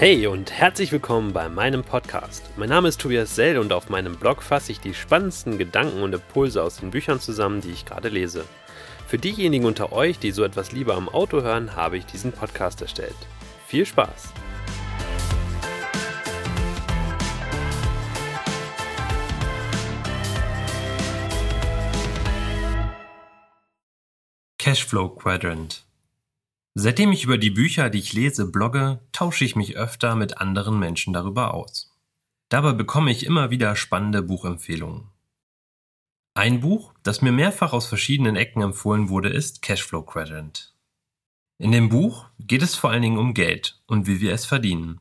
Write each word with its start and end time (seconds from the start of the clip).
Hey 0.00 0.28
und 0.28 0.52
herzlich 0.52 0.92
willkommen 0.92 1.32
bei 1.32 1.48
meinem 1.48 1.82
Podcast. 1.82 2.44
Mein 2.56 2.68
Name 2.68 2.86
ist 2.86 3.00
Tobias 3.00 3.34
Sell 3.34 3.58
und 3.58 3.72
auf 3.72 3.88
meinem 3.88 4.14
Blog 4.14 4.44
fasse 4.44 4.70
ich 4.70 4.78
die 4.78 4.94
spannendsten 4.94 5.58
Gedanken 5.58 6.02
und 6.02 6.14
Impulse 6.14 6.62
aus 6.62 6.76
den 6.76 6.92
Büchern 6.92 7.18
zusammen, 7.18 7.62
die 7.62 7.72
ich 7.72 7.84
gerade 7.84 8.08
lese. 8.08 8.44
Für 9.08 9.18
diejenigen 9.18 9.64
unter 9.64 9.90
euch, 9.90 10.20
die 10.20 10.30
so 10.30 10.44
etwas 10.44 10.70
lieber 10.70 10.94
am 10.94 11.08
Auto 11.08 11.42
hören, 11.42 11.74
habe 11.74 11.98
ich 11.98 12.06
diesen 12.06 12.30
Podcast 12.30 12.80
erstellt. 12.80 13.16
Viel 13.66 13.84
Spaß! 13.84 14.32
Cashflow 24.58 25.08
Quadrant 25.08 25.87
Seitdem 26.80 27.10
ich 27.10 27.24
über 27.24 27.38
die 27.38 27.50
Bücher, 27.50 27.90
die 27.90 27.98
ich 27.98 28.12
lese, 28.12 28.46
blogge, 28.46 29.00
tausche 29.10 29.44
ich 29.44 29.56
mich 29.56 29.76
öfter 29.76 30.14
mit 30.14 30.38
anderen 30.38 30.78
Menschen 30.78 31.12
darüber 31.12 31.52
aus. 31.52 31.92
Dabei 32.50 32.72
bekomme 32.72 33.10
ich 33.10 33.26
immer 33.26 33.50
wieder 33.50 33.74
spannende 33.74 34.22
Buchempfehlungen. 34.22 35.08
Ein 36.34 36.60
Buch, 36.60 36.94
das 37.02 37.20
mir 37.20 37.32
mehrfach 37.32 37.72
aus 37.72 37.88
verschiedenen 37.88 38.36
Ecken 38.36 38.62
empfohlen 38.62 39.08
wurde, 39.08 39.28
ist 39.28 39.60
Cashflow 39.60 40.02
Quadrant. 40.02 40.72
In 41.58 41.72
dem 41.72 41.88
Buch 41.88 42.26
geht 42.38 42.62
es 42.62 42.76
vor 42.76 42.90
allen 42.90 43.02
Dingen 43.02 43.18
um 43.18 43.34
Geld 43.34 43.82
und 43.88 44.06
wie 44.06 44.20
wir 44.20 44.32
es 44.32 44.46
verdienen. 44.46 45.00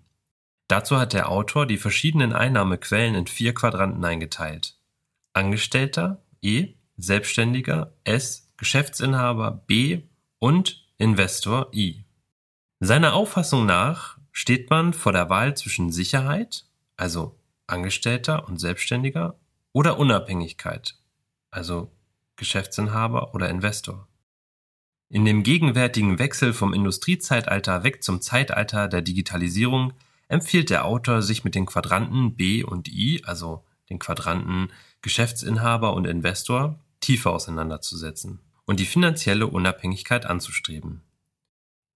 Dazu 0.67 0.98
hat 0.98 1.14
der 1.14 1.30
Autor 1.30 1.67
die 1.67 1.78
verschiedenen 1.78 2.34
Einnahmequellen 2.34 3.14
in 3.14 3.28
vier 3.28 3.53
Quadranten 3.53 4.03
eingeteilt. 4.03 4.80
Angestellter, 5.34 6.23
E, 6.41 6.73
Selbstständiger, 6.98 7.94
S, 8.03 8.52
Geschäftsinhaber, 8.58 9.52
B 9.67 10.02
und 10.39 10.87
Investor 11.00 11.70
I. 11.76 12.06
Seiner 12.80 13.14
Auffassung 13.14 13.67
nach 13.67 14.17
steht 14.31 14.72
man 14.72 14.94
vor 14.94 15.12
der 15.12 15.30
Wahl 15.30 15.56
zwischen 15.56 15.92
Sicherheit, 15.92 16.66
also 16.95 17.38
Angestellter 17.67 18.48
und 18.48 18.59
Selbstständiger, 18.59 19.38
oder 19.73 20.00
Unabhängigkeit, 20.00 20.98
also 21.52 21.92
Geschäftsinhaber 22.36 23.36
oder 23.36 23.48
Investor. 23.48 24.08
In 25.09 25.23
dem 25.23 25.44
gegenwärtigen 25.44 26.18
Wechsel 26.18 26.52
vom 26.52 26.73
Industriezeitalter 26.73 27.84
weg 27.84 28.02
zum 28.02 28.20
Zeitalter 28.20 28.88
der 28.88 29.03
Digitalisierung 29.03 29.94
empfiehlt 30.30 30.72
der 30.72 30.86
Autor, 30.86 31.22
sich 31.22 31.44
mit 31.44 31.53
den 31.53 31.68
Quadranten 31.68 32.36
B 32.36 32.64
und 32.64 32.88
I, 32.88 33.22
also 33.23 33.64
den 33.92 34.00
Quadranten 34.00 34.72
Geschäftsinhaber 35.03 35.94
und 35.94 36.08
Investor, 36.08 36.80
tiefer 37.02 37.34
auseinanderzusetzen 37.34 38.40
und 38.68 38.80
die 38.80 38.86
finanzielle 38.86 39.48
Unabhängigkeit 39.48 40.28
anzustreben. 40.28 41.02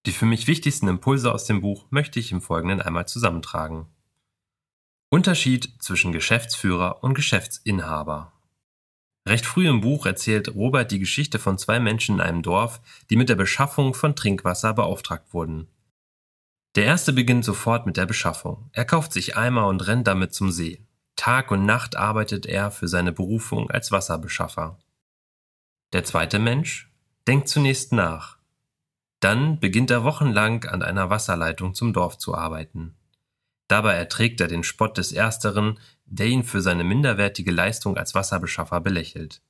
Die 0.08 0.11
für 0.11 0.25
mich 0.25 0.47
wichtigsten 0.47 0.88
Impulse 0.88 1.31
aus 1.31 1.45
dem 1.45 1.61
Buch 1.61 1.86
möchte 1.91 2.19
ich 2.19 2.31
im 2.31 2.41
Folgenden 2.41 2.81
einmal 2.81 3.08
zusammentragen. 3.08 3.86
Unterschied 5.09 5.72
zwischen 5.80 6.11
Geschäftsführer 6.11 7.03
und 7.03 7.13
Geschäftsinhaber. 7.13 8.31
Recht 9.28 9.45
früh 9.45 9.69
im 9.69 9.81
Buch 9.81 10.08
erzählt 10.08 10.55
Robert 10.55 10.89
die 10.89 10.97
Geschichte 10.97 11.38
von 11.38 11.59
zwei 11.59 11.80
Menschen 11.80 12.16
in 12.16 12.22
einem 12.22 12.41
Dorf, 12.41 12.81
die 13.09 13.17
mit 13.17 13.30
der 13.30 13.35
Beschaffung 13.35 13.94
von 13.94 14.16
Trinkwasser 14.16 14.73
beauftragt 14.73 15.33
wurden. 15.33 15.67
Der 16.75 16.85
erste 16.85 17.13
beginnt 17.13 17.45
sofort 17.45 17.85
mit 17.85 17.97
der 17.97 18.06
Beschaffung. 18.06 18.69
Er 18.72 18.85
kauft 18.85 19.13
sich 19.13 19.35
Eimer 19.38 19.67
und 19.67 19.85
rennt 19.85 20.08
damit 20.08 20.33
zum 20.33 20.50
See. 20.50 20.81
Tag 21.17 21.52
und 21.52 21.66
Nacht 21.66 21.97
arbeitet 21.97 22.45
er 22.47 22.72
für 22.72 22.88
seine 22.88 23.11
Berufung 23.11 23.69
als 23.69 23.91
Wasserbeschaffer. 23.91 24.80
Der 25.94 26.03
zweite 26.03 26.39
Mensch 26.39 26.92
denkt 27.28 27.50
zunächst 27.50 27.92
nach. 27.92 28.38
Dann 29.20 29.59
beginnt 29.59 29.92
er 29.92 30.03
wochenlang 30.03 30.66
an 30.66 30.81
einer 30.81 31.09
Wasserleitung 31.09 31.75
zum 31.75 31.94
Dorf 31.94 32.17
zu 32.17 32.34
arbeiten. 32.34 32.95
Dabei 33.68 33.94
erträgt 33.94 34.41
er 34.41 34.47
den 34.47 34.63
Spott 34.63 34.97
des 34.97 35.12
Ersteren, 35.12 35.80
der 36.06 36.28
ihn 36.28 36.44
für 36.44 36.62
seine 36.62 36.84
minderwertige 36.84 37.51
Leistung 37.51 37.97
als 37.97 38.16
Wasserbeschaffer 38.16 38.81
belächelt. 38.81 39.41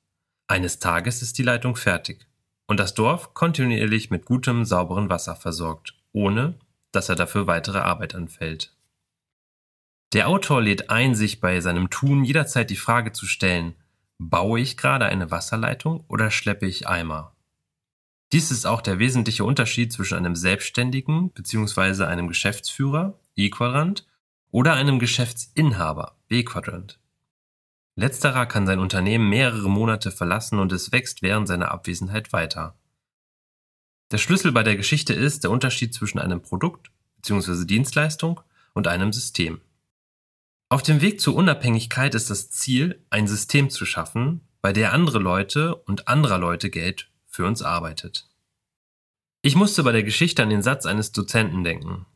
Eines 0.46 0.78
Tages 0.78 1.22
ist 1.22 1.38
die 1.38 1.42
Leitung 1.42 1.76
fertig 1.76 2.26
und 2.66 2.78
das 2.78 2.94
Dorf 2.94 3.34
kontinuierlich 3.34 4.10
mit 4.10 4.24
gutem, 4.24 4.64
sauberen 4.64 5.10
Wasser 5.10 5.36
versorgt, 5.36 5.94
ohne 6.12 6.54
dass 6.92 7.08
er 7.08 7.16
dafür 7.16 7.46
weitere 7.46 7.78
Arbeit 7.78 8.14
anfällt. 8.14 8.76
Der 10.12 10.28
Autor 10.28 10.60
lädt 10.60 10.90
ein, 10.90 11.14
sich 11.14 11.40
bei 11.40 11.60
seinem 11.60 11.88
Tun 11.88 12.22
jederzeit 12.24 12.68
die 12.68 12.76
Frage 12.76 13.12
zu 13.12 13.26
stellen, 13.26 13.74
Baue 14.30 14.60
ich 14.60 14.76
gerade 14.76 15.06
eine 15.06 15.32
Wasserleitung 15.32 16.04
oder 16.06 16.30
schleppe 16.30 16.66
ich 16.66 16.86
Eimer? 16.86 17.34
Dies 18.30 18.52
ist 18.52 18.66
auch 18.66 18.80
der 18.80 19.00
wesentliche 19.00 19.44
Unterschied 19.44 19.92
zwischen 19.92 20.16
einem 20.16 20.36
Selbstständigen 20.36 21.30
bzw. 21.30 22.04
einem 22.04 22.28
Geschäftsführer 22.28 23.18
E-Quadrant 23.34 24.06
oder 24.52 24.74
einem 24.74 25.00
Geschäftsinhaber 25.00 26.16
B-Quadrant. 26.28 27.00
Letzterer 27.96 28.46
kann 28.46 28.64
sein 28.64 28.78
Unternehmen 28.78 29.28
mehrere 29.28 29.68
Monate 29.68 30.12
verlassen 30.12 30.60
und 30.60 30.70
es 30.70 30.92
wächst 30.92 31.22
während 31.22 31.48
seiner 31.48 31.72
Abwesenheit 31.72 32.32
weiter. 32.32 32.76
Der 34.12 34.18
Schlüssel 34.18 34.52
bei 34.52 34.62
der 34.62 34.76
Geschichte 34.76 35.14
ist 35.14 35.42
der 35.42 35.50
Unterschied 35.50 35.92
zwischen 35.92 36.20
einem 36.20 36.42
Produkt 36.42 36.92
bzw. 37.16 37.66
Dienstleistung 37.66 38.40
und 38.72 38.86
einem 38.86 39.12
System. 39.12 39.60
Auf 40.72 40.82
dem 40.82 41.02
Weg 41.02 41.20
zur 41.20 41.34
Unabhängigkeit 41.34 42.14
ist 42.14 42.30
das 42.30 42.48
Ziel, 42.48 43.04
ein 43.10 43.28
System 43.28 43.68
zu 43.68 43.84
schaffen, 43.84 44.40
bei 44.62 44.72
der 44.72 44.94
andere 44.94 45.18
Leute 45.18 45.74
und 45.74 46.08
anderer 46.08 46.38
Leute 46.38 46.70
Geld 46.70 47.10
für 47.26 47.44
uns 47.44 47.60
arbeitet. 47.60 48.26
Ich 49.42 49.54
musste 49.54 49.82
bei 49.82 49.92
der 49.92 50.02
Geschichte 50.02 50.42
an 50.42 50.48
den 50.48 50.62
Satz 50.62 50.86
eines 50.86 51.12
Dozenten 51.12 51.62
denken. 51.62 52.06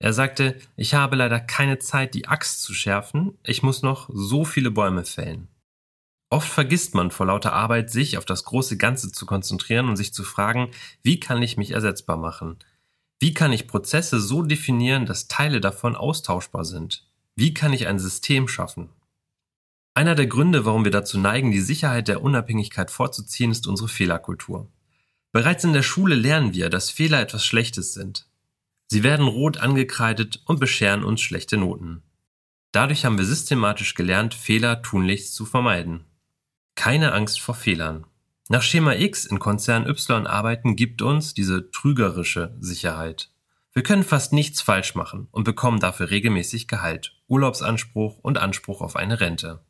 Er 0.00 0.12
sagte, 0.12 0.58
ich 0.74 0.94
habe 0.94 1.14
leider 1.14 1.38
keine 1.38 1.78
Zeit, 1.78 2.14
die 2.14 2.26
Axt 2.26 2.62
zu 2.62 2.74
schärfen, 2.74 3.38
ich 3.44 3.62
muss 3.62 3.82
noch 3.82 4.10
so 4.12 4.44
viele 4.44 4.72
Bäume 4.72 5.04
fällen. 5.04 5.46
Oft 6.30 6.48
vergisst 6.48 6.96
man 6.96 7.12
vor 7.12 7.26
lauter 7.26 7.52
Arbeit, 7.52 7.92
sich 7.92 8.18
auf 8.18 8.24
das 8.24 8.42
große 8.42 8.76
Ganze 8.76 9.12
zu 9.12 9.24
konzentrieren 9.24 9.88
und 9.88 9.94
sich 9.94 10.12
zu 10.12 10.24
fragen, 10.24 10.72
wie 11.04 11.20
kann 11.20 11.42
ich 11.42 11.56
mich 11.56 11.70
ersetzbar 11.70 12.16
machen? 12.16 12.58
Wie 13.20 13.34
kann 13.34 13.52
ich 13.52 13.68
Prozesse 13.68 14.18
so 14.18 14.42
definieren, 14.42 15.06
dass 15.06 15.28
Teile 15.28 15.60
davon 15.60 15.94
austauschbar 15.94 16.64
sind? 16.64 17.04
Wie 17.40 17.54
kann 17.54 17.72
ich 17.72 17.86
ein 17.86 18.00
System 18.00 18.48
schaffen? 18.48 18.88
Einer 19.94 20.16
der 20.16 20.26
Gründe, 20.26 20.64
warum 20.64 20.82
wir 20.82 20.90
dazu 20.90 21.20
neigen, 21.20 21.52
die 21.52 21.60
Sicherheit 21.60 22.08
der 22.08 22.20
Unabhängigkeit 22.20 22.90
vorzuziehen, 22.90 23.52
ist 23.52 23.68
unsere 23.68 23.88
Fehlerkultur. 23.88 24.72
Bereits 25.30 25.62
in 25.62 25.72
der 25.72 25.84
Schule 25.84 26.16
lernen 26.16 26.52
wir, 26.52 26.68
dass 26.68 26.90
Fehler 26.90 27.20
etwas 27.20 27.46
Schlechtes 27.46 27.94
sind. 27.94 28.26
Sie 28.88 29.04
werden 29.04 29.28
rot 29.28 29.58
angekreidet 29.58 30.42
und 30.46 30.58
bescheren 30.58 31.04
uns 31.04 31.20
schlechte 31.20 31.56
Noten. 31.56 32.02
Dadurch 32.72 33.04
haben 33.04 33.18
wir 33.18 33.24
systematisch 33.24 33.94
gelernt, 33.94 34.34
Fehler 34.34 34.82
tunlichst 34.82 35.32
zu 35.32 35.46
vermeiden. 35.46 36.06
Keine 36.74 37.12
Angst 37.12 37.40
vor 37.40 37.54
Fehlern. 37.54 38.04
Nach 38.48 38.62
Schema 38.62 38.96
X 38.96 39.26
in 39.26 39.38
Konzern 39.38 39.86
Y 39.86 40.26
arbeiten 40.26 40.74
gibt 40.74 41.02
uns 41.02 41.34
diese 41.34 41.70
trügerische 41.70 42.56
Sicherheit. 42.58 43.30
Wir 43.78 43.84
können 43.84 44.02
fast 44.02 44.32
nichts 44.32 44.60
falsch 44.60 44.96
machen 44.96 45.28
und 45.30 45.44
bekommen 45.44 45.78
dafür 45.78 46.10
regelmäßig 46.10 46.66
Gehalt, 46.66 47.14
Urlaubsanspruch 47.28 48.18
und 48.18 48.36
Anspruch 48.36 48.80
auf 48.80 48.96
eine 48.96 49.20
Rente. 49.20 49.60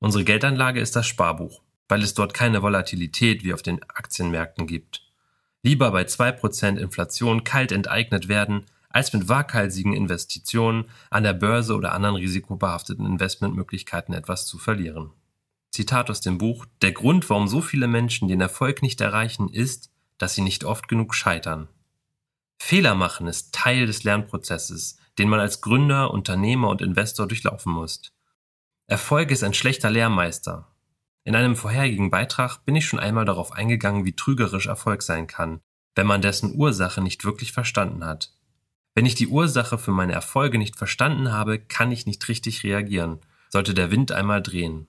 Unsere 0.00 0.24
Geldanlage 0.24 0.80
ist 0.80 0.96
das 0.96 1.06
Sparbuch, 1.06 1.62
weil 1.86 2.02
es 2.02 2.14
dort 2.14 2.34
keine 2.34 2.62
Volatilität 2.62 3.44
wie 3.44 3.54
auf 3.54 3.62
den 3.62 3.80
Aktienmärkten 3.84 4.66
gibt. 4.66 5.02
Lieber 5.62 5.92
bei 5.92 6.02
2% 6.02 6.76
Inflation 6.76 7.44
kalt 7.44 7.70
enteignet 7.70 8.26
werden, 8.26 8.64
als 8.88 9.12
mit 9.12 9.28
waghalsigen 9.28 9.92
Investitionen 9.92 10.86
an 11.10 11.22
der 11.22 11.34
Börse 11.34 11.76
oder 11.76 11.92
anderen 11.92 12.16
risikobehafteten 12.16 13.06
Investmentmöglichkeiten 13.06 14.12
etwas 14.12 14.46
zu 14.46 14.58
verlieren. 14.58 15.12
Zitat 15.70 16.10
aus 16.10 16.20
dem 16.20 16.38
Buch 16.38 16.66
Der 16.82 16.90
Grund, 16.90 17.30
warum 17.30 17.46
so 17.46 17.60
viele 17.60 17.86
Menschen 17.86 18.26
den 18.26 18.40
Erfolg 18.40 18.82
nicht 18.82 19.00
erreichen, 19.00 19.48
ist, 19.48 19.92
dass 20.18 20.34
sie 20.34 20.42
nicht 20.42 20.64
oft 20.64 20.88
genug 20.88 21.14
scheitern. 21.14 21.68
Fehler 22.66 22.96
machen 22.96 23.28
ist 23.28 23.54
Teil 23.54 23.86
des 23.86 24.02
Lernprozesses, 24.02 24.98
den 25.20 25.28
man 25.28 25.38
als 25.38 25.60
Gründer, 25.60 26.10
Unternehmer 26.10 26.68
und 26.68 26.82
Investor 26.82 27.28
durchlaufen 27.28 27.72
muss. 27.72 28.02
Erfolg 28.88 29.30
ist 29.30 29.44
ein 29.44 29.54
schlechter 29.54 29.88
Lehrmeister. 29.88 30.66
In 31.22 31.36
einem 31.36 31.54
vorherigen 31.54 32.10
Beitrag 32.10 32.64
bin 32.64 32.74
ich 32.74 32.84
schon 32.84 32.98
einmal 32.98 33.24
darauf 33.24 33.52
eingegangen, 33.52 34.04
wie 34.04 34.16
trügerisch 34.16 34.66
Erfolg 34.66 35.02
sein 35.02 35.28
kann, 35.28 35.60
wenn 35.94 36.08
man 36.08 36.22
dessen 36.22 36.56
Ursache 36.56 37.00
nicht 37.00 37.24
wirklich 37.24 37.52
verstanden 37.52 38.04
hat. 38.04 38.32
Wenn 38.96 39.06
ich 39.06 39.14
die 39.14 39.28
Ursache 39.28 39.78
für 39.78 39.92
meine 39.92 40.14
Erfolge 40.14 40.58
nicht 40.58 40.74
verstanden 40.74 41.30
habe, 41.30 41.60
kann 41.60 41.92
ich 41.92 42.04
nicht 42.04 42.26
richtig 42.26 42.64
reagieren, 42.64 43.20
sollte 43.48 43.74
der 43.74 43.92
Wind 43.92 44.10
einmal 44.10 44.42
drehen. 44.42 44.88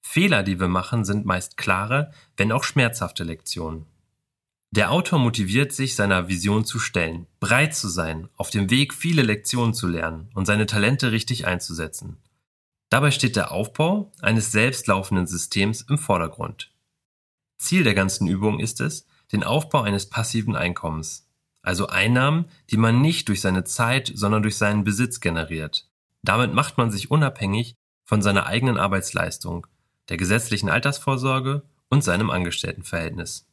Fehler, 0.00 0.42
die 0.42 0.58
wir 0.58 0.68
machen, 0.68 1.04
sind 1.04 1.26
meist 1.26 1.58
klare, 1.58 2.14
wenn 2.38 2.52
auch 2.52 2.64
schmerzhafte 2.64 3.22
Lektionen. 3.22 3.84
Der 4.70 4.90
Autor 4.90 5.18
motiviert 5.18 5.72
sich, 5.72 5.94
seiner 5.94 6.28
Vision 6.28 6.64
zu 6.64 6.78
stellen, 6.78 7.26
breit 7.40 7.74
zu 7.74 7.88
sein, 7.88 8.28
auf 8.36 8.50
dem 8.50 8.68
Weg 8.70 8.92
viele 8.92 9.22
Lektionen 9.22 9.74
zu 9.74 9.86
lernen 9.86 10.28
und 10.34 10.46
seine 10.46 10.66
Talente 10.66 11.12
richtig 11.12 11.46
einzusetzen. 11.46 12.18
Dabei 12.88 13.10
steht 13.10 13.36
der 13.36 13.52
Aufbau 13.52 14.12
eines 14.20 14.52
selbstlaufenden 14.52 15.26
Systems 15.26 15.82
im 15.82 15.98
Vordergrund. 15.98 16.72
Ziel 17.58 17.84
der 17.84 17.94
ganzen 17.94 18.26
Übung 18.26 18.60
ist 18.60 18.80
es, 18.80 19.06
den 19.32 19.42
Aufbau 19.42 19.82
eines 19.82 20.08
passiven 20.08 20.54
Einkommens, 20.54 21.28
also 21.62 21.88
Einnahmen, 21.88 22.46
die 22.70 22.76
man 22.76 23.00
nicht 23.00 23.28
durch 23.28 23.40
seine 23.40 23.64
Zeit, 23.64 24.12
sondern 24.14 24.42
durch 24.42 24.56
seinen 24.56 24.84
Besitz 24.84 25.20
generiert. 25.20 25.88
Damit 26.22 26.54
macht 26.54 26.78
man 26.78 26.90
sich 26.90 27.10
unabhängig 27.10 27.74
von 28.04 28.22
seiner 28.22 28.46
eigenen 28.46 28.78
Arbeitsleistung, 28.78 29.66
der 30.08 30.16
gesetzlichen 30.16 30.68
Altersvorsorge 30.68 31.62
und 31.88 32.04
seinem 32.04 32.30
Angestelltenverhältnis. 32.30 33.48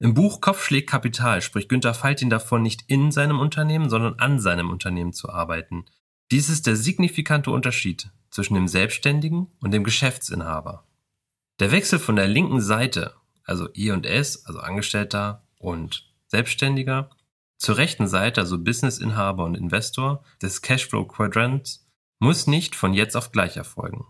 Im 0.00 0.14
Buch 0.14 0.40
Kopf 0.40 0.62
schlägt 0.62 0.90
Kapital 0.90 1.42
spricht 1.42 1.68
Günter 1.68 1.92
Faltin 1.92 2.30
davon, 2.30 2.62
nicht 2.62 2.84
in 2.86 3.10
seinem 3.10 3.40
Unternehmen, 3.40 3.90
sondern 3.90 4.18
an 4.20 4.38
seinem 4.38 4.70
Unternehmen 4.70 5.12
zu 5.12 5.28
arbeiten. 5.28 5.86
Dies 6.30 6.48
ist 6.48 6.66
der 6.66 6.76
signifikante 6.76 7.50
Unterschied 7.50 8.10
zwischen 8.30 8.54
dem 8.54 8.68
Selbstständigen 8.68 9.48
und 9.60 9.72
dem 9.72 9.82
Geschäftsinhaber. 9.82 10.84
Der 11.58 11.72
Wechsel 11.72 11.98
von 11.98 12.14
der 12.14 12.28
linken 12.28 12.60
Seite, 12.60 13.14
also 13.44 13.68
E&S, 13.74 14.46
also 14.46 14.60
Angestellter 14.60 15.42
und 15.58 16.08
Selbstständiger, 16.28 17.10
zur 17.56 17.76
rechten 17.76 18.06
Seite, 18.06 18.40
also 18.42 18.58
Businessinhaber 18.58 19.44
und 19.44 19.56
Investor 19.56 20.22
des 20.40 20.62
Cashflow 20.62 21.06
Quadrants, 21.06 21.88
muss 22.20 22.46
nicht 22.46 22.76
von 22.76 22.94
jetzt 22.94 23.16
auf 23.16 23.32
gleich 23.32 23.56
erfolgen. 23.56 24.06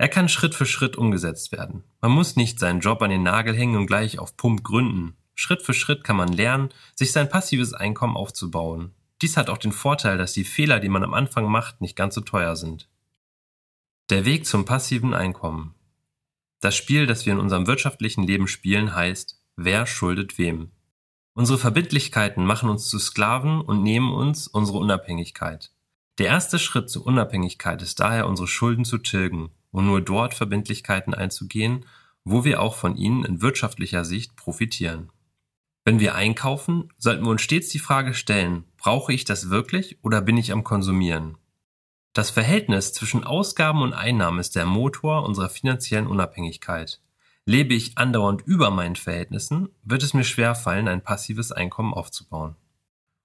Er 0.00 0.08
kann 0.08 0.30
Schritt 0.30 0.54
für 0.54 0.64
Schritt 0.64 0.96
umgesetzt 0.96 1.52
werden. 1.52 1.84
Man 2.00 2.12
muss 2.12 2.34
nicht 2.34 2.58
seinen 2.58 2.80
Job 2.80 3.02
an 3.02 3.10
den 3.10 3.22
Nagel 3.22 3.54
hängen 3.54 3.76
und 3.76 3.86
gleich 3.86 4.18
auf 4.18 4.34
Pump 4.34 4.64
gründen. 4.64 5.14
Schritt 5.34 5.60
für 5.60 5.74
Schritt 5.74 6.04
kann 6.04 6.16
man 6.16 6.32
lernen, 6.32 6.70
sich 6.94 7.12
sein 7.12 7.28
passives 7.28 7.74
Einkommen 7.74 8.16
aufzubauen. 8.16 8.94
Dies 9.20 9.36
hat 9.36 9.50
auch 9.50 9.58
den 9.58 9.72
Vorteil, 9.72 10.16
dass 10.16 10.32
die 10.32 10.44
Fehler, 10.44 10.80
die 10.80 10.88
man 10.88 11.04
am 11.04 11.12
Anfang 11.12 11.50
macht, 11.50 11.82
nicht 11.82 11.96
ganz 11.96 12.14
so 12.14 12.22
teuer 12.22 12.56
sind. 12.56 12.88
Der 14.08 14.24
Weg 14.24 14.46
zum 14.46 14.64
passiven 14.64 15.12
Einkommen. 15.12 15.74
Das 16.60 16.74
Spiel, 16.74 17.06
das 17.06 17.26
wir 17.26 17.34
in 17.34 17.38
unserem 17.38 17.66
wirtschaftlichen 17.66 18.22
Leben 18.22 18.48
spielen, 18.48 18.94
heißt, 18.94 19.38
wer 19.56 19.84
schuldet 19.84 20.38
wem. 20.38 20.70
Unsere 21.34 21.58
Verbindlichkeiten 21.58 22.46
machen 22.46 22.70
uns 22.70 22.88
zu 22.88 22.98
Sklaven 22.98 23.60
und 23.60 23.82
nehmen 23.82 24.14
uns 24.14 24.48
unsere 24.48 24.78
Unabhängigkeit. 24.78 25.72
Der 26.16 26.28
erste 26.28 26.58
Schritt 26.58 26.88
zur 26.88 27.04
Unabhängigkeit 27.04 27.82
ist 27.82 28.00
daher, 28.00 28.26
unsere 28.26 28.48
Schulden 28.48 28.86
zu 28.86 28.96
tilgen 28.96 29.50
und 29.70 29.86
nur 29.86 30.00
dort 30.00 30.34
Verbindlichkeiten 30.34 31.14
einzugehen, 31.14 31.86
wo 32.24 32.44
wir 32.44 32.60
auch 32.60 32.74
von 32.74 32.96
ihnen 32.96 33.24
in 33.24 33.42
wirtschaftlicher 33.42 34.04
Sicht 34.04 34.36
profitieren. 34.36 35.10
Wenn 35.84 36.00
wir 36.00 36.14
einkaufen, 36.14 36.92
sollten 36.98 37.24
wir 37.24 37.30
uns 37.30 37.42
stets 37.42 37.68
die 37.70 37.78
Frage 37.78 38.14
stellen, 38.14 38.64
brauche 38.76 39.12
ich 39.12 39.24
das 39.24 39.50
wirklich 39.50 39.98
oder 40.02 40.20
bin 40.20 40.36
ich 40.36 40.52
am 40.52 40.62
Konsumieren? 40.62 41.36
Das 42.12 42.30
Verhältnis 42.30 42.92
zwischen 42.92 43.24
Ausgaben 43.24 43.82
und 43.82 43.92
Einnahmen 43.92 44.40
ist 44.40 44.56
der 44.56 44.66
Motor 44.66 45.24
unserer 45.24 45.48
finanziellen 45.48 46.06
Unabhängigkeit. 46.06 47.00
Lebe 47.46 47.74
ich 47.74 47.96
andauernd 47.96 48.42
über 48.42 48.70
meinen 48.70 48.96
Verhältnissen, 48.96 49.70
wird 49.82 50.02
es 50.02 50.12
mir 50.12 50.24
schwerfallen, 50.24 50.88
ein 50.88 51.02
passives 51.02 51.52
Einkommen 51.52 51.94
aufzubauen. 51.94 52.56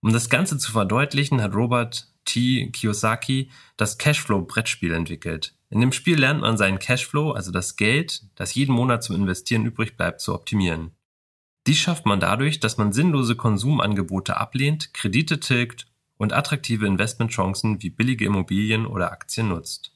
Um 0.02 0.14
das 0.14 0.30
Ganze 0.30 0.58
zu 0.58 0.72
verdeutlichen, 0.72 1.42
hat 1.42 1.56
Robert 1.56 2.14
T. 2.26 2.70
Kiyosaki 2.72 3.50
das 3.76 3.98
Cashflow-Brettspiel 3.98 4.94
entwickelt. 4.94 5.56
In 5.76 5.82
dem 5.82 5.92
Spiel 5.92 6.18
lernt 6.18 6.40
man 6.40 6.56
seinen 6.56 6.80
Cashflow, 6.80 7.32
also 7.32 7.52
das 7.52 7.76
Geld, 7.76 8.24
das 8.36 8.56
jeden 8.56 8.74
Monat 8.74 9.04
zum 9.04 9.14
Investieren 9.18 9.66
übrig 9.66 9.98
bleibt, 9.98 10.22
zu 10.22 10.34
optimieren. 10.34 10.96
Dies 11.68 11.80
schafft 11.80 12.06
man 12.06 12.22
dadurch, 12.22 12.62
dass 12.62 12.78
man 12.78 12.94
sinnlose 12.94 13.36
Konsumangebote 13.36 14.38
ablehnt, 14.38 14.94
Kredite 14.94 15.42
tilgt 15.42 15.88
und 16.16 16.32
attraktive 16.32 16.88
Investmentchancen 16.88 17.84
wie 17.84 17.90
billige 17.90 18.24
Immobilien 18.24 18.86
oder 18.86 19.12
Aktien 19.12 19.50
nutzt. 19.50 19.92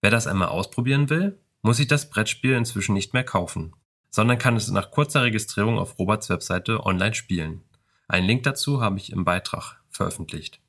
Wer 0.00 0.10
das 0.10 0.26
einmal 0.26 0.48
ausprobieren 0.48 1.08
will, 1.10 1.38
muss 1.62 1.76
sich 1.76 1.86
das 1.86 2.10
Brettspiel 2.10 2.54
inzwischen 2.54 2.94
nicht 2.94 3.14
mehr 3.14 3.22
kaufen, 3.22 3.76
sondern 4.10 4.38
kann 4.38 4.56
es 4.56 4.68
nach 4.68 4.90
kurzer 4.90 5.22
Registrierung 5.22 5.78
auf 5.78 5.96
Roberts 6.00 6.28
Webseite 6.28 6.84
online 6.84 7.14
spielen. 7.14 7.62
Einen 8.08 8.26
Link 8.26 8.42
dazu 8.42 8.80
habe 8.80 8.98
ich 8.98 9.12
im 9.12 9.24
Beitrag 9.24 9.80
veröffentlicht. 9.90 10.60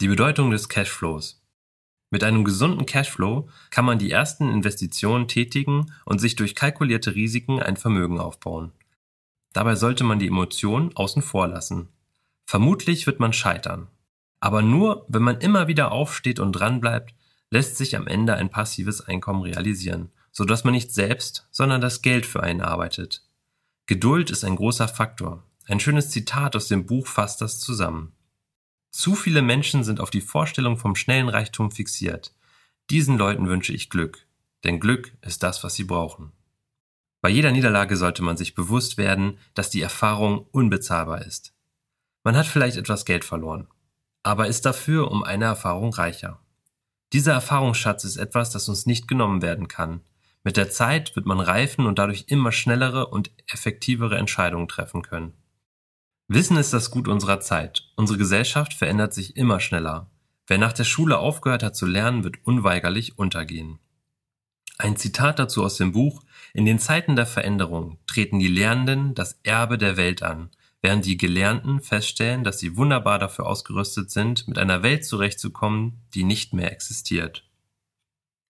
Die 0.00 0.08
Bedeutung 0.08 0.50
des 0.50 0.70
Cashflows. 0.70 1.41
Mit 2.12 2.24
einem 2.24 2.44
gesunden 2.44 2.84
Cashflow 2.84 3.48
kann 3.70 3.86
man 3.86 3.98
die 3.98 4.10
ersten 4.10 4.50
Investitionen 4.50 5.28
tätigen 5.28 5.92
und 6.04 6.20
sich 6.20 6.36
durch 6.36 6.54
kalkulierte 6.54 7.14
Risiken 7.14 7.58
ein 7.58 7.78
Vermögen 7.78 8.20
aufbauen. 8.20 8.70
Dabei 9.54 9.76
sollte 9.76 10.04
man 10.04 10.18
die 10.18 10.26
Emotionen 10.26 10.94
außen 10.94 11.22
vor 11.22 11.48
lassen. 11.48 11.88
Vermutlich 12.44 13.06
wird 13.06 13.18
man 13.18 13.32
scheitern. 13.32 13.88
Aber 14.40 14.60
nur, 14.60 15.06
wenn 15.08 15.22
man 15.22 15.38
immer 15.38 15.68
wieder 15.68 15.90
aufsteht 15.90 16.38
und 16.38 16.52
dranbleibt, 16.52 17.14
lässt 17.48 17.78
sich 17.78 17.96
am 17.96 18.06
Ende 18.06 18.34
ein 18.34 18.50
passives 18.50 19.00
Einkommen 19.00 19.40
realisieren, 19.40 20.10
so 20.32 20.44
dass 20.44 20.64
man 20.64 20.74
nicht 20.74 20.92
selbst, 20.92 21.48
sondern 21.50 21.80
das 21.80 22.02
Geld 22.02 22.26
für 22.26 22.42
einen 22.42 22.60
arbeitet. 22.60 23.22
Geduld 23.86 24.30
ist 24.30 24.44
ein 24.44 24.56
großer 24.56 24.86
Faktor. 24.86 25.44
Ein 25.66 25.80
schönes 25.80 26.10
Zitat 26.10 26.56
aus 26.56 26.68
dem 26.68 26.84
Buch 26.84 27.06
fasst 27.06 27.40
das 27.40 27.58
zusammen. 27.58 28.12
Zu 28.92 29.14
viele 29.14 29.40
Menschen 29.40 29.84
sind 29.84 30.00
auf 30.00 30.10
die 30.10 30.20
Vorstellung 30.20 30.76
vom 30.76 30.94
schnellen 30.94 31.30
Reichtum 31.30 31.70
fixiert. 31.70 32.34
Diesen 32.90 33.16
Leuten 33.16 33.48
wünsche 33.48 33.72
ich 33.72 33.88
Glück, 33.88 34.26
denn 34.64 34.80
Glück 34.80 35.12
ist 35.22 35.42
das, 35.42 35.64
was 35.64 35.74
sie 35.74 35.84
brauchen. 35.84 36.32
Bei 37.22 37.30
jeder 37.30 37.52
Niederlage 37.52 37.96
sollte 37.96 38.22
man 38.22 38.36
sich 38.36 38.54
bewusst 38.54 38.98
werden, 38.98 39.38
dass 39.54 39.70
die 39.70 39.80
Erfahrung 39.80 40.46
unbezahlbar 40.52 41.22
ist. 41.24 41.54
Man 42.22 42.36
hat 42.36 42.46
vielleicht 42.46 42.76
etwas 42.76 43.04
Geld 43.04 43.24
verloren, 43.24 43.66
aber 44.22 44.46
ist 44.46 44.66
dafür 44.66 45.10
um 45.10 45.24
eine 45.24 45.46
Erfahrung 45.46 45.94
reicher. 45.94 46.40
Dieser 47.12 47.32
Erfahrungsschatz 47.32 48.04
ist 48.04 48.16
etwas, 48.16 48.50
das 48.50 48.68
uns 48.68 48.86
nicht 48.86 49.08
genommen 49.08 49.40
werden 49.40 49.68
kann. 49.68 50.02
Mit 50.44 50.56
der 50.56 50.70
Zeit 50.70 51.16
wird 51.16 51.24
man 51.24 51.40
reifen 51.40 51.86
und 51.86 51.98
dadurch 51.98 52.24
immer 52.28 52.52
schnellere 52.52 53.06
und 53.06 53.30
effektivere 53.46 54.18
Entscheidungen 54.18 54.68
treffen 54.68 55.02
können. 55.02 55.32
Wissen 56.34 56.56
ist 56.56 56.72
das 56.72 56.90
Gut 56.90 57.08
unserer 57.08 57.40
Zeit. 57.40 57.90
Unsere 57.94 58.16
Gesellschaft 58.16 58.72
verändert 58.72 59.12
sich 59.12 59.36
immer 59.36 59.60
schneller. 59.60 60.10
Wer 60.46 60.56
nach 60.56 60.72
der 60.72 60.84
Schule 60.84 61.18
aufgehört 61.18 61.62
hat 61.62 61.76
zu 61.76 61.84
lernen, 61.84 62.24
wird 62.24 62.36
unweigerlich 62.44 63.18
untergehen. 63.18 63.80
Ein 64.78 64.96
Zitat 64.96 65.38
dazu 65.38 65.62
aus 65.62 65.76
dem 65.76 65.92
Buch 65.92 66.22
In 66.54 66.64
den 66.64 66.78
Zeiten 66.78 67.16
der 67.16 67.26
Veränderung 67.26 67.98
treten 68.06 68.38
die 68.38 68.48
Lernenden 68.48 69.14
das 69.14 69.40
Erbe 69.42 69.76
der 69.76 69.98
Welt 69.98 70.22
an, 70.22 70.48
während 70.80 71.04
die 71.04 71.18
Gelernten 71.18 71.82
feststellen, 71.82 72.44
dass 72.44 72.58
sie 72.58 72.78
wunderbar 72.78 73.18
dafür 73.18 73.44
ausgerüstet 73.44 74.10
sind, 74.10 74.48
mit 74.48 74.56
einer 74.56 74.82
Welt 74.82 75.04
zurechtzukommen, 75.04 76.00
die 76.14 76.24
nicht 76.24 76.54
mehr 76.54 76.72
existiert. 76.72 77.46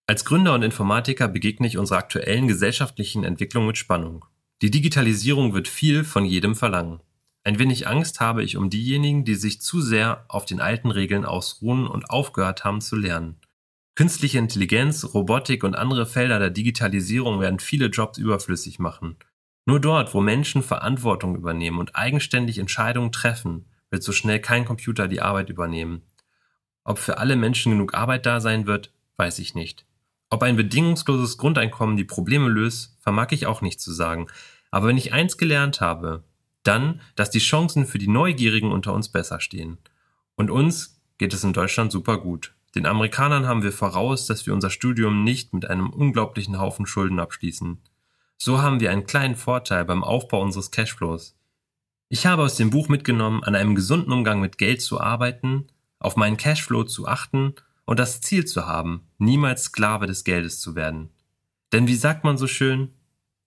Als 0.07 0.25
Gründer 0.25 0.55
und 0.55 0.63
Informatiker 0.63 1.27
begegne 1.27 1.67
ich 1.67 1.79
unserer 1.79 1.99
aktuellen 1.99 2.47
gesellschaftlichen 2.47 3.25
Entwicklung 3.25 3.67
mit 3.67 3.77
Spannung. 3.77 4.25
Die 4.63 4.71
Digitalisierung 4.71 5.53
wird 5.53 5.67
viel 5.67 6.05
von 6.05 6.25
jedem 6.25 6.55
verlangen. 6.55 7.01
Ein 7.45 7.59
wenig 7.59 7.89
Angst 7.89 8.21
habe 8.21 8.45
ich 8.45 8.57
um 8.57 8.71
diejenigen, 8.71 9.25
die 9.25 9.35
sich 9.35 9.61
zu 9.61 9.81
sehr 9.81 10.25
auf 10.29 10.45
den 10.45 10.61
alten 10.61 10.91
Regeln 10.91 11.25
ausruhen 11.25 11.87
und 11.87 12.09
aufgehört 12.09 12.65
haben 12.65 12.81
zu 12.81 12.95
lernen. 12.95 13.41
Künstliche 13.95 14.39
Intelligenz, 14.39 15.13
Robotik 15.13 15.65
und 15.65 15.75
andere 15.75 16.07
Felder 16.07 16.39
der 16.39 16.51
Digitalisierung 16.51 17.41
werden 17.41 17.59
viele 17.59 17.87
Jobs 17.87 18.17
überflüssig 18.17 18.79
machen. 18.79 19.17
Nur 19.67 19.81
dort, 19.81 20.15
wo 20.15 20.21
Menschen 20.21 20.63
Verantwortung 20.63 21.37
übernehmen 21.37 21.79
und 21.79 21.95
eigenständig 21.95 22.59
Entscheidungen 22.59 23.13
treffen, 23.13 23.67
wird 23.91 24.03
so 24.03 24.13
schnell 24.13 24.41
kein 24.41 24.65
Computer 24.65 25.09
die 25.09 25.21
Arbeit 25.21 25.51
übernehmen. 25.51 26.03
Ob 26.85 26.99
für 26.99 27.19
alle 27.19 27.37
Menschen 27.37 27.73
genug 27.73 27.95
Arbeit 27.95 28.25
da 28.25 28.41
sein 28.41 28.67
wird, 28.67 28.93
weiß 29.17 29.39
ich 29.41 29.55
nicht. 29.55 29.85
Ob 30.31 30.43
ein 30.43 30.57
bedingungsloses 30.57 31.37
Grundeinkommen 31.37 31.97
die 31.97 32.05
Probleme 32.05 32.49
löst, 32.49 32.97
vermag 33.01 33.29
ich 33.33 33.47
auch 33.47 33.61
nicht 33.61 33.81
zu 33.81 33.93
sagen. 33.93 34.29
Aber 34.71 34.87
wenn 34.87 34.97
ich 34.97 35.13
eins 35.13 35.37
gelernt 35.37 35.81
habe, 35.81 36.25
dann, 36.63 37.01
dass 37.17 37.31
die 37.31 37.39
Chancen 37.39 37.87
für 37.87 37.99
die 37.99 38.09
Neugierigen 38.09 38.71
unter 38.71 38.93
uns 38.93 39.09
besser 39.11 39.41
stehen. 39.41 39.79
Und 40.37 40.51
uns 40.51 41.01
geht 41.19 41.35
es 41.35 41.45
in 41.45 41.53
Deutschland 41.53 41.93
super 41.93 42.19
gut. 42.19 42.55
Den 42.75 42.87
Amerikanern 42.87 43.47
haben 43.47 43.63
wir 43.63 43.73
voraus, 43.73 44.27
dass 44.27 44.47
wir 44.47 44.55
unser 44.55 44.71
Studium 44.71 45.25
nicht 45.25 45.53
mit 45.53 45.69
einem 45.69 45.91
unglaublichen 45.91 46.59
Haufen 46.59 46.87
Schulden 46.87 47.21
abschließen. 47.21 47.79
So 48.39 48.63
haben 48.63 48.81
wir 48.81 48.91
einen 48.91 49.07
kleinen 49.07 49.37
Vorteil 49.37 49.85
beim 49.85 50.03
Aufbau 50.03 50.41
unseres 50.41 50.71
Cashflows. 50.71 51.37
Ich 52.09 52.27
habe 52.27 52.43
aus 52.43 52.57
dem 52.57 52.71
Buch 52.71 52.89
mitgenommen, 52.89 53.45
an 53.45 53.55
einem 53.55 53.75
gesunden 53.75 54.13
Umgang 54.13 54.41
mit 54.41 54.59
Geld 54.59 54.83
zu 54.83 55.01
arbeiten, 55.01 55.69
auf 55.99 56.17
meinen 56.17 56.37
Cashflow 56.37 56.85
zu 56.85 57.07
achten 57.07 57.55
und 57.85 57.99
das 57.99 58.21
Ziel 58.21 58.45
zu 58.45 58.67
haben, 58.67 59.07
niemals 59.19 59.65
Sklave 59.65 60.07
des 60.07 60.25
Geldes 60.25 60.61
zu 60.61 60.75
werden. 60.75 61.11
Denn 61.73 61.87
wie 61.87 61.95
sagt 61.95 62.25
man 62.25 62.37
so 62.37 62.47
schön, 62.47 62.91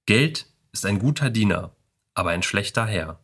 Geld 0.05 0.47
ist 0.71 0.85
ein 0.85 0.99
guter 0.99 1.29
Diener, 1.29 1.74
aber 2.15 2.31
ein 2.31 2.41
schlechter 2.41 2.85
Herr. 2.85 3.19